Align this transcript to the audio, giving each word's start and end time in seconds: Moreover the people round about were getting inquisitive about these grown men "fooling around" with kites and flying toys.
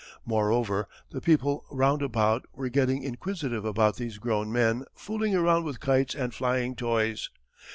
Moreover 0.25 0.87
the 1.11 1.21
people 1.21 1.63
round 1.69 2.01
about 2.01 2.47
were 2.55 2.69
getting 2.69 3.03
inquisitive 3.03 3.65
about 3.65 3.97
these 3.97 4.17
grown 4.17 4.51
men 4.51 4.83
"fooling 4.95 5.35
around" 5.35 5.63
with 5.63 5.79
kites 5.79 6.15
and 6.15 6.33
flying 6.33 6.75
toys. 6.75 7.29